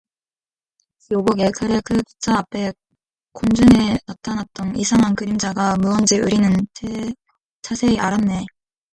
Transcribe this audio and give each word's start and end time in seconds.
여보게, 1.11 1.51
그래 1.55 1.79
그 1.85 2.01
기차 2.01 2.39
앞에 2.39 2.73
공중에 3.33 3.99
나타났던 4.07 4.75
이상한 4.75 5.13
그림자가 5.15 5.75
무언지 5.77 6.17
우리는 6.17 6.51
자세히 7.61 7.99
알았네! 7.99 8.47